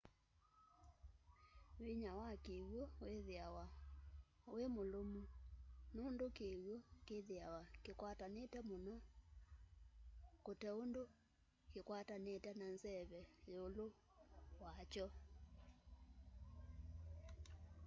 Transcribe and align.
vĩnya 1.83 2.11
wa 2.19 2.29
kĩw'ũ 2.45 2.79
wĩthĩawa 3.09 3.65
wĩmũlũmũ 4.53 5.21
nũndũ 5.95 6.25
kĩw'ũ 6.37 6.75
kĩthĩawa 7.07 7.61
kĩkwatanĩte 7.83 8.59
mũno 8.69 8.95
kũteũndũ 10.45 11.01
kĩkwatanĩte 11.71 12.51
na 12.59 12.65
nzeve 12.75 13.19
yĩũlũ 13.49 13.85
wa 14.63 14.73
kyo 14.91 15.07